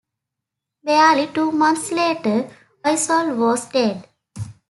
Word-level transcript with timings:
Barely 0.83 1.27
two 1.31 1.51
months 1.51 1.91
later, 1.91 2.49
Whysall 2.83 3.35
was 3.37 3.69
dead. 3.69 4.09